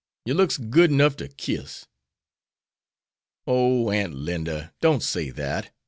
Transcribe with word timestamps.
Yer 0.25 0.33
looks 0.33 0.57
good 0.57 0.89
'nuff 0.89 1.15
ter 1.15 1.27
kiss." 1.27 1.85
"Oh, 3.45 3.91
Aunt 3.91 4.15
Linda, 4.15 4.73
don't 4.81 5.03
say 5.03 5.29
that. 5.29 5.71